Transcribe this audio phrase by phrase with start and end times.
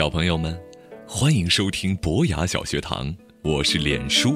[0.00, 0.58] 小朋友们，
[1.06, 4.34] 欢迎收听博雅小学堂，我是脸叔。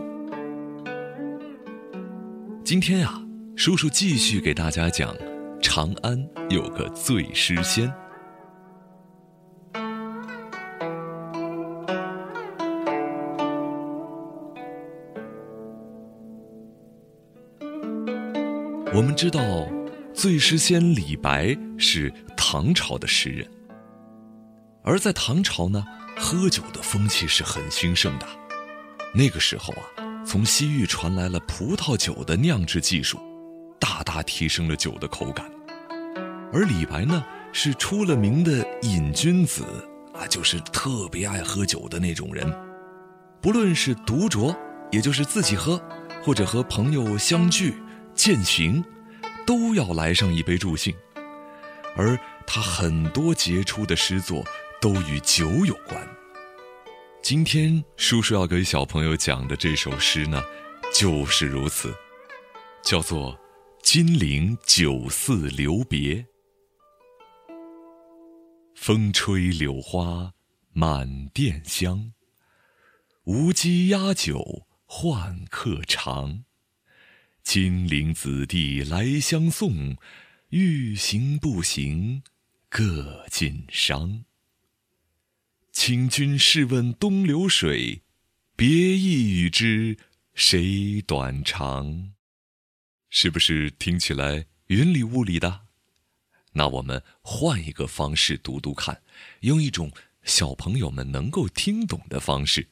[2.63, 3.19] 今天呀，
[3.57, 5.17] 叔叔继续给大家讲，
[5.63, 7.91] 长安有个醉诗仙。
[18.93, 19.41] 我们知道，
[20.13, 23.49] 醉诗仙李白是唐朝的诗人。
[24.87, 25.83] 而在唐朝呢，
[26.15, 28.27] 喝酒的风气是很兴盛的。
[29.15, 29.83] 那个时候啊，
[30.27, 33.19] 从西域传来了葡萄酒的酿制技术，
[33.81, 35.51] 大大提升了酒的口感。
[36.53, 39.65] 而李白呢，是出了名的瘾君子
[40.13, 42.47] 啊，就是特别爱喝酒的那种人。
[43.41, 44.55] 不论是独酌，
[44.93, 45.81] 也就是自己喝，
[46.23, 47.75] 或者和朋友相聚
[48.15, 48.85] 践行，
[49.47, 50.95] 都要来上一杯助兴。
[51.97, 54.45] 而他很多杰出的诗作。
[54.85, 56.07] 都与酒有关。
[57.23, 60.43] 今天叔叔要给小朋友讲的这首诗呢，
[60.95, 61.91] 就是如此，
[62.83, 63.33] 叫做
[63.83, 66.17] 《金陵酒肆留别》。
[68.75, 70.35] 风吹柳花
[70.75, 72.13] 满店香，
[73.23, 76.45] 无鸡压酒换客尝。
[77.43, 79.97] 金陵子弟来相送，
[80.51, 82.23] 欲行不行
[82.69, 84.25] 各尽觞。
[85.75, 88.01] 请君试问东流水，
[88.55, 89.99] 别意与之
[90.33, 92.13] 谁短长？
[93.11, 95.63] 是不是听起来云里雾里的？
[96.53, 99.03] 那我们换一个方式读读看，
[99.41, 99.91] 用一种
[100.23, 102.67] 小朋友们能够听懂的方式。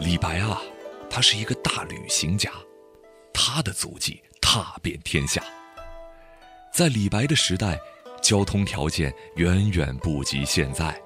[0.00, 0.60] 李白啊，
[1.08, 2.52] 他是一个大旅行家，
[3.32, 5.42] 他的足迹踏遍天下。
[6.70, 7.80] 在李白的时代。
[8.20, 11.00] 交通条件远远不及现在，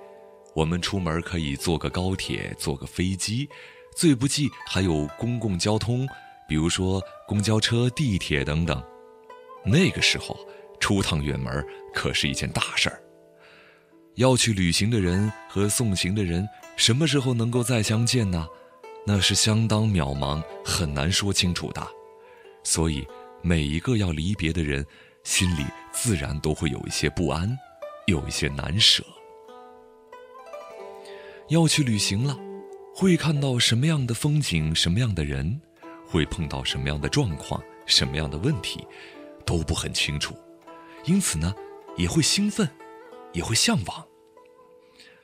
[0.55, 3.49] 我们出门可以坐个高铁，坐个飞机，
[3.97, 6.07] 最不济还有公共交通，
[6.49, 8.83] 比如说公交车、地铁等等。
[9.65, 10.39] 那个时候，
[10.81, 11.65] 出趟远门
[11.95, 13.03] 可是一件大事儿。
[14.17, 16.47] 要去旅行的人和送行的人
[16.77, 18.47] 什么时候能够再相见呢？
[19.07, 21.87] 那是相当渺茫，很难说清楚的。
[22.63, 23.07] 所以，
[23.41, 24.87] 每一个要离别的人。
[25.25, 27.57] 心里自然都会有一些不安，
[28.07, 29.05] 有一些难舍。
[31.49, 32.39] 要去旅行了，
[32.95, 35.61] 会看到什么样的风景，什么样的人，
[36.07, 38.87] 会碰到什么样的状况，什么样的问题，
[39.45, 40.35] 都不很清楚。
[41.05, 41.55] 因此呢，
[41.97, 42.69] 也会兴奋，
[43.33, 44.07] 也会向往。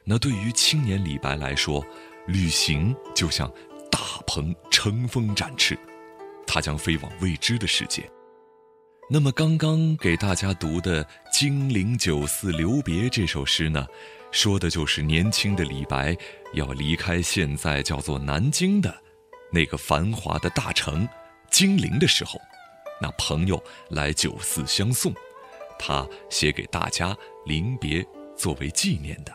[0.04, 1.84] 那对于青年李白来说，
[2.26, 3.50] 旅行就像
[3.90, 5.78] 大鹏乘风展翅，
[6.46, 8.10] 他将飞往未知的世界。
[9.10, 11.02] 那么刚刚给大家读的
[11.32, 13.86] 《金陵酒肆留别》这首诗呢，
[14.30, 16.16] 说的就是年轻的李白
[16.52, 18.94] 要离开现在叫做南京的
[19.50, 21.08] 那个繁华的大城
[21.50, 22.38] 金陵的时候，
[23.00, 25.12] 那朋友来酒肆相送，
[25.78, 27.16] 他写给大家
[27.46, 28.06] 临别
[28.36, 29.34] 作为纪念的。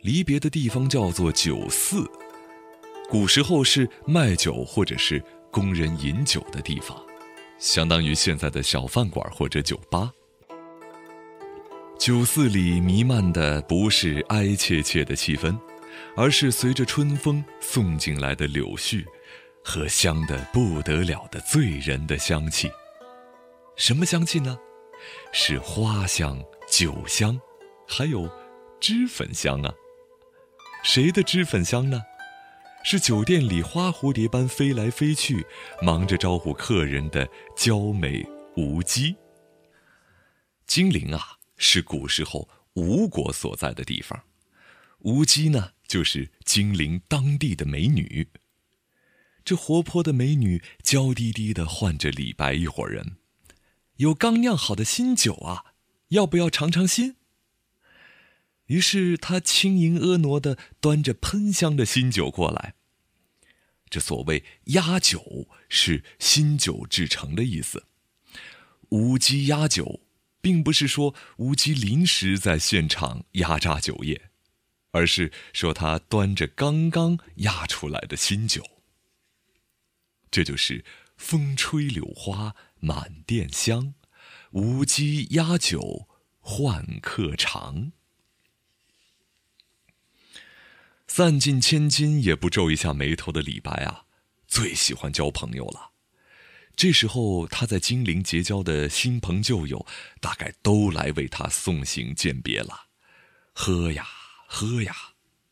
[0.00, 2.06] 离别的地方叫做酒肆，
[3.08, 7.02] 古时候是卖酒或者是供人饮酒的地方。
[7.58, 10.10] 相当于现在的小饭馆或者酒吧。
[12.00, 15.54] 酒肆里弥漫的不是哀切切的气氛，
[16.16, 19.04] 而是随着春风送进来的柳絮，
[19.62, 22.72] 和香的不得了的醉人的香气。
[23.76, 24.58] 什么香气呢？
[25.30, 27.38] 是花香、酒香，
[27.86, 28.26] 还有
[28.80, 29.70] 脂粉香啊。
[30.82, 32.00] 谁的脂粉香呢？
[32.82, 35.44] 是酒店里花蝴蝶般飞来飞去，
[35.82, 39.14] 忙着招呼客人的娇美无姬。
[40.66, 44.24] 精灵啊，是古时候吴国所在的地方，
[45.00, 48.28] 吴姬呢，就是金陵当地的美女。
[49.44, 53.16] 这活泼的美女娇滴滴的唤着李白一伙人，
[53.96, 55.74] 有刚酿好的新酒啊，
[56.08, 57.16] 要不要尝尝新？
[58.66, 62.74] 于是他轻盈婀娜的端着喷香的新酒过来。
[63.90, 67.84] 这所谓压酒，是新酒制成的意思。
[68.90, 70.00] 吴姬压酒，
[70.40, 74.30] 并不是说无机临时在现场压榨酒液，
[74.90, 78.64] 而是说他端着刚刚压出来的新酒。
[80.30, 80.84] 这就是
[81.16, 83.94] 风吹柳花满店香，
[84.52, 86.08] 无机压酒
[86.38, 87.92] 换客尝。
[91.06, 94.04] 散尽千金也不皱一下眉头的李白啊，
[94.46, 95.89] 最喜欢交朋友了。
[96.80, 99.84] 这时候他在金陵结交的新朋旧友，
[100.18, 102.86] 大概都来为他送行饯别了。
[103.52, 104.08] 喝呀
[104.48, 104.96] 喝呀，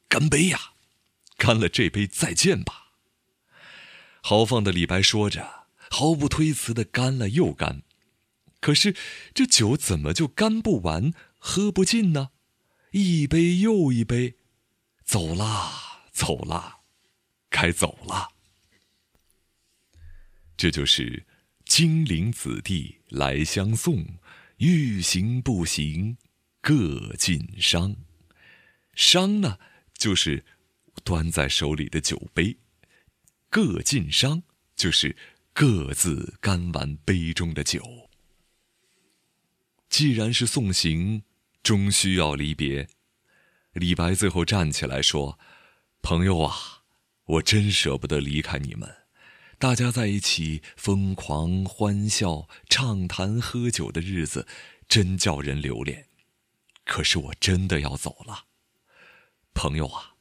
[0.08, 0.58] 干杯呀！
[1.36, 2.92] 干了这杯再见吧。
[4.22, 7.82] 豪放的李白说着，毫不推辞的干了又干。
[8.60, 8.96] 可是
[9.34, 12.30] 这酒怎么就干不完、喝不尽呢？
[12.92, 14.36] 一杯又一杯，
[15.04, 16.78] 走啦走啦，
[17.50, 18.30] 该走了。
[20.58, 21.24] 这就是
[21.66, 24.04] 金陵子弟来相送，
[24.56, 26.16] 欲行不行，
[26.60, 27.94] 各尽觞。
[28.96, 29.60] 觞呢，
[29.94, 30.44] 就是
[31.04, 32.56] 端在手里的酒杯；
[33.48, 34.42] 各尽觞，
[34.74, 35.16] 就是
[35.52, 38.10] 各自干完杯中的酒。
[39.88, 41.22] 既然是送行，
[41.62, 42.88] 终须要离别。
[43.74, 45.38] 李白最后站起来说
[46.02, 46.82] ：“朋友啊，
[47.26, 48.92] 我真舍不得离开你们。
[49.58, 54.46] 大家在一起疯狂欢笑、畅谈、喝酒的日子，
[54.88, 56.06] 真叫人留恋。
[56.84, 58.44] 可是我真的要走了。”
[59.52, 60.14] 朋友啊，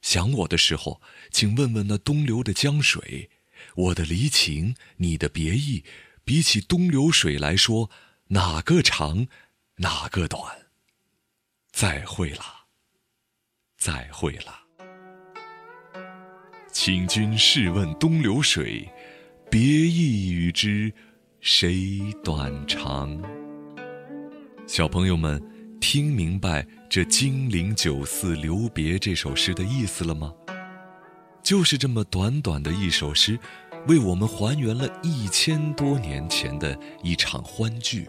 [0.00, 1.02] 想我的时候，
[1.32, 3.30] 请问问那东流的江水，
[3.74, 5.84] 我的离情，你的别意，
[6.24, 7.90] 比起东流水来说，
[8.28, 9.26] 哪个长，
[9.78, 10.68] 哪个短？
[11.72, 12.66] 再会了，
[13.76, 14.65] 再会了。
[16.78, 18.86] 请君试问东流水，
[19.50, 20.92] 别意与之
[21.40, 23.18] 谁短长？
[24.66, 25.42] 小朋友们。
[25.80, 30.32] 听明白这“金陵酒肆留别”这首诗的意思了吗？
[31.42, 33.38] 就是这么短短的一首诗，
[33.86, 38.06] 为我们还原了一千多年前的一场欢聚，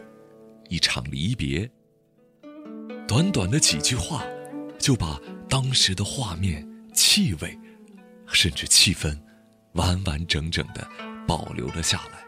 [0.68, 1.70] 一场离别。
[3.08, 4.26] 短短的几句话，
[4.78, 7.58] 就把当时的画面、气味，
[8.32, 9.18] 甚至气氛，
[9.74, 10.88] 完完整整的
[11.28, 12.26] 保留了下来。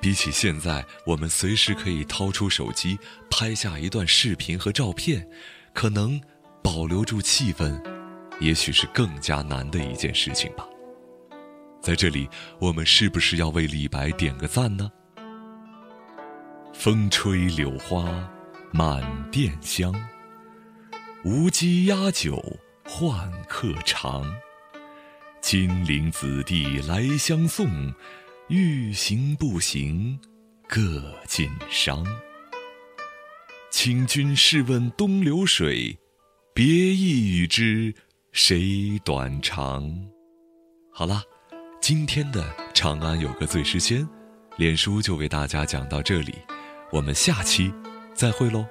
[0.00, 2.98] 比起现在，我们随时可以掏出手机
[3.30, 5.26] 拍下一段视频和照片，
[5.72, 6.20] 可能
[6.62, 7.82] 保留住气氛，
[8.38, 10.66] 也许是更加难的一件事情吧。
[11.80, 12.28] 在这里，
[12.58, 14.90] 我们是不是要为李白点个赞呢？
[16.74, 18.28] 风吹柳花
[18.72, 19.94] 满店香，
[21.24, 22.42] 无鸡压酒
[22.84, 24.24] 换客尝。
[25.44, 27.68] 金陵子弟来相送。
[28.48, 30.18] 欲行不行，
[30.66, 30.82] 各
[31.26, 32.02] 尽觞。
[33.70, 35.98] 请君试问东流水，
[36.54, 37.94] 别意与之
[38.32, 39.94] 谁短长？
[40.90, 41.22] 好了，
[41.78, 42.42] 今天的
[42.72, 44.00] 《长安有个醉诗仙》，
[44.56, 46.34] 脸书就为大家讲到这里，
[46.90, 47.70] 我们下期
[48.14, 48.66] 再会喽。